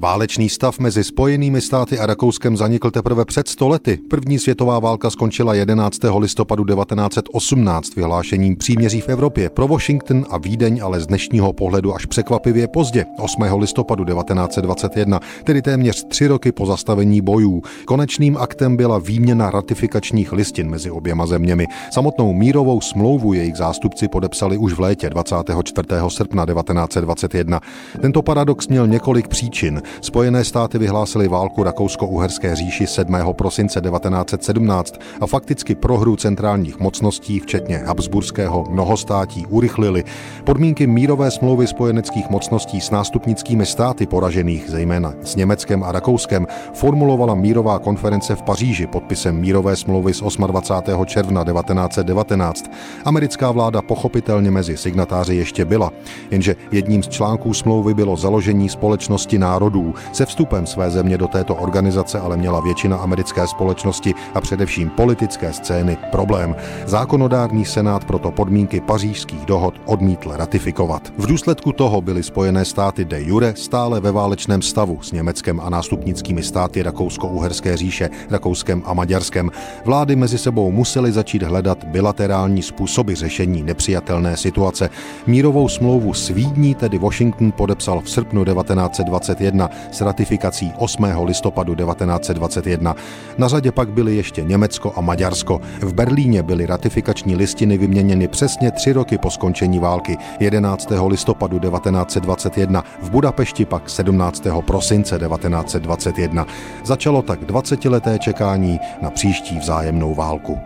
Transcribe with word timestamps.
Válečný 0.00 0.48
stav 0.48 0.78
mezi 0.78 1.04
Spojenými 1.04 1.60
státy 1.60 1.98
a 1.98 2.06
Rakouskem 2.06 2.56
zanikl 2.56 2.90
teprve 2.90 3.24
před 3.24 3.48
stolety. 3.48 3.98
První 4.10 4.38
světová 4.38 4.78
válka 4.78 5.10
skončila 5.10 5.54
11. 5.54 5.98
listopadu 6.18 6.64
1918 6.64 7.96
vyhlášením 7.96 8.56
příměří 8.56 9.00
v 9.00 9.08
Evropě. 9.08 9.50
Pro 9.50 9.68
Washington 9.68 10.26
a 10.30 10.38
Vídeň 10.38 10.80
ale 10.82 11.00
z 11.00 11.06
dnešního 11.06 11.52
pohledu 11.52 11.94
až 11.94 12.06
překvapivě 12.06 12.68
pozdě, 12.68 13.04
8. 13.18 13.42
listopadu 13.56 14.04
1921, 14.04 15.20
tedy 15.44 15.62
téměř 15.62 16.04
tři 16.08 16.26
roky 16.26 16.52
po 16.52 16.66
zastavení 16.66 17.20
bojů. 17.20 17.62
Konečným 17.84 18.36
aktem 18.36 18.76
byla 18.76 18.98
výměna 18.98 19.50
ratifikačních 19.50 20.32
listin 20.32 20.70
mezi 20.70 20.90
oběma 20.90 21.26
zeměmi. 21.26 21.66
Samotnou 21.92 22.32
mírovou 22.32 22.80
smlouvu 22.80 23.32
jejich 23.32 23.56
zástupci 23.56 24.08
podepsali 24.08 24.58
už 24.58 24.72
v 24.72 24.80
létě 24.80 25.10
24. 25.10 25.88
srpna 26.08 26.46
1921. 26.46 27.60
Tento 28.00 28.22
paradox 28.22 28.68
měl 28.68 28.86
několik 28.86 29.28
příčin. 29.28 29.82
Spojené 30.00 30.44
státy 30.44 30.78
vyhlásily 30.78 31.28
válku 31.28 31.62
Rakousko-Uherské 31.62 32.56
říši 32.56 32.86
7. 32.86 33.16
prosince 33.32 33.80
1917 33.80 35.00
a 35.20 35.26
fakticky 35.26 35.74
prohru 35.74 36.16
centrálních 36.16 36.78
mocností, 36.80 37.40
včetně 37.40 37.78
Habsburského 37.78 38.64
mnohostátí, 38.70 39.46
urychlili. 39.46 40.04
Podmínky 40.44 40.86
mírové 40.86 41.30
smlouvy 41.30 41.66
spojeneckých 41.66 42.30
mocností 42.30 42.80
s 42.80 42.90
nástupnickými 42.90 43.66
státy 43.66 44.06
poražených, 44.06 44.70
zejména 44.70 45.14
s 45.22 45.36
Německem 45.36 45.84
a 45.84 45.92
Rakouskem, 45.92 46.46
formulovala 46.74 47.34
mírová 47.34 47.78
konference 47.78 48.34
v 48.34 48.42
Paříži 48.42 48.86
podpisem 48.86 49.40
mírové 49.40 49.76
smlouvy 49.76 50.14
z 50.14 50.22
28. 50.46 51.06
června 51.06 51.44
1919. 51.44 52.70
Americká 53.04 53.50
vláda 53.50 53.82
pochopitelně 53.82 54.50
mezi 54.50 54.76
signatáři 54.76 55.34
ještě 55.34 55.64
byla, 55.64 55.92
jenže 56.30 56.56
jedním 56.72 57.02
z 57.02 57.08
článků 57.08 57.54
smlouvy 57.54 57.94
bylo 57.94 58.16
založení 58.16 58.68
společnosti 58.68 59.38
národů. 59.38 59.77
Se 60.12 60.26
vstupem 60.26 60.66
své 60.66 60.90
země 60.90 61.18
do 61.18 61.28
této 61.28 61.54
organizace 61.54 62.20
ale 62.20 62.36
měla 62.36 62.60
většina 62.60 62.96
americké 62.96 63.46
společnosti 63.46 64.14
a 64.34 64.40
především 64.40 64.90
politické 64.90 65.52
scény 65.52 65.96
problém. 66.10 66.56
Zákonodárný 66.86 67.64
senát 67.64 68.04
proto 68.04 68.30
podmínky 68.30 68.80
pařížských 68.80 69.46
dohod 69.46 69.74
odmítl 69.84 70.32
ratifikovat. 70.34 71.12
V 71.18 71.26
důsledku 71.26 71.72
toho 71.72 72.00
byly 72.00 72.22
Spojené 72.22 72.64
státy 72.64 73.04
de 73.04 73.22
jure 73.22 73.54
stále 73.56 74.00
ve 74.00 74.12
válečném 74.12 74.62
stavu 74.62 74.98
s 75.02 75.12
Německem 75.12 75.60
a 75.60 75.70
nástupnickými 75.70 76.42
státy 76.42 76.82
Rakousko-Uherské 76.82 77.76
říše, 77.76 78.10
Rakouskem 78.30 78.82
a 78.86 78.94
Maďarskem. 78.94 79.50
Vlády 79.84 80.16
mezi 80.16 80.38
sebou 80.38 80.70
musely 80.70 81.12
začít 81.12 81.42
hledat 81.42 81.84
bilaterální 81.84 82.62
způsoby 82.62 83.14
řešení 83.14 83.62
nepřijatelné 83.62 84.36
situace. 84.36 84.90
Mírovou 85.26 85.68
smlouvu 85.68 86.14
s 86.14 86.28
Vídní 86.28 86.74
tedy 86.74 86.98
Washington 86.98 87.52
podepsal 87.52 88.00
v 88.00 88.10
srpnu 88.10 88.44
1921 88.44 89.67
s 89.90 90.00
ratifikací 90.00 90.72
8. 90.76 91.04
listopadu 91.24 91.74
1921. 91.74 92.94
Na 93.38 93.48
řadě 93.48 93.72
pak 93.72 93.88
byly 93.88 94.16
ještě 94.16 94.42
Německo 94.42 94.92
a 94.96 95.00
Maďarsko. 95.00 95.60
V 95.80 95.94
Berlíně 95.94 96.42
byly 96.42 96.66
ratifikační 96.66 97.36
listiny 97.36 97.78
vyměněny 97.78 98.28
přesně 98.28 98.70
tři 98.70 98.92
roky 98.92 99.18
po 99.18 99.30
skončení 99.30 99.78
války 99.78 100.16
11. 100.40 100.92
listopadu 101.06 101.58
1921, 101.58 102.84
v 103.02 103.10
Budapešti 103.10 103.64
pak 103.64 103.90
17. 103.90 104.46
prosince 104.66 105.18
1921. 105.18 106.46
Začalo 106.84 107.22
tak 107.22 107.42
20-leté 107.42 108.18
čekání 108.18 108.80
na 109.02 109.10
příští 109.10 109.58
vzájemnou 109.58 110.14
válku. 110.14 110.58